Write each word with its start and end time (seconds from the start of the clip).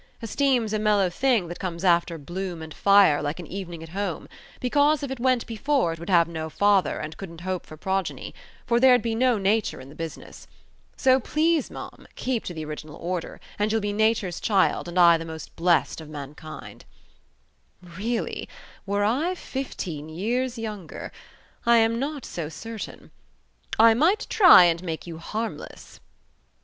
Esteem's 0.19 0.73
a 0.73 0.79
mellow 0.79 1.11
thing 1.11 1.47
that 1.47 1.59
comes 1.59 1.83
after 1.83 2.17
bloom 2.17 2.63
and 2.63 2.73
fire, 2.73 3.21
like 3.21 3.39
an 3.39 3.45
evening 3.45 3.83
at 3.83 3.89
home; 3.89 4.27
because 4.59 5.03
if 5.03 5.11
it 5.11 5.19
went 5.19 5.45
before 5.45 5.93
it 5.93 5.99
would 5.99 6.09
have 6.09 6.27
no 6.27 6.49
father 6.49 6.97
and 6.97 7.17
couldn't 7.17 7.41
hope 7.41 7.67
for 7.67 7.77
progeny; 7.77 8.33
for 8.65 8.79
there'd 8.79 9.03
be 9.03 9.13
no 9.13 9.37
nature 9.37 9.79
in 9.79 9.89
the 9.89 9.93
business. 9.95 10.47
So 10.97 11.19
please, 11.19 11.69
ma'am, 11.69 12.07
keep 12.15 12.43
to 12.45 12.53
the 12.55 12.65
original 12.65 12.95
order, 12.95 13.39
and 13.59 13.71
you'll 13.71 13.79
be 13.79 13.93
nature's 13.93 14.39
child, 14.39 14.87
and 14.87 14.97
I 14.97 15.17
the 15.17 15.23
most 15.25 15.55
blessed 15.55 16.01
of 16.01 16.09
mankind." 16.09 16.83
"Really, 17.83 18.49
were 18.87 19.03
I 19.03 19.35
fifteen 19.35 20.09
years 20.09 20.57
younger. 20.57 21.11
I 21.63 21.77
am 21.77 21.99
not 21.99 22.25
so 22.25 22.49
certain... 22.49 23.11
I 23.77 23.93
might 23.93 24.25
try 24.31 24.63
and 24.63 24.81
make 24.81 25.05
you 25.05 25.19
harmless." 25.19 25.99